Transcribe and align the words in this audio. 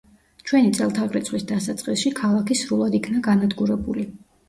ჩვენი 0.51 0.71
წელთაღრიცხვის 0.77 1.45
დასაწყისში 1.53 2.15
ქალაქი 2.23 2.61
სრულად 2.65 3.01
იქნა 3.05 3.25
განადგურებული. 3.33 4.13